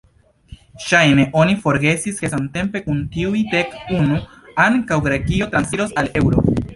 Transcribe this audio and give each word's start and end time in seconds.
Ŝajne 0.83 1.25
oni 1.41 1.57
forgesis 1.65 2.17
ke 2.23 2.31
samtempe 2.31 2.81
kun 2.85 3.03
tiuj 3.17 3.41
dek 3.51 3.75
unu, 3.99 4.17
ankaŭ 4.65 4.97
Grekio 5.09 5.49
transiros 5.53 5.95
al 6.03 6.11
eŭro. 6.23 6.47